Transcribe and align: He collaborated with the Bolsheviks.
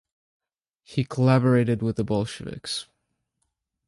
He 0.81 1.03
collaborated 1.03 1.83
with 1.83 1.95
the 1.95 2.03
Bolsheviks. 2.03 2.87